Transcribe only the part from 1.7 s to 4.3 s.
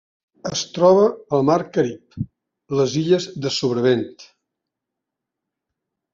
Carib: les illes de Sobrevent.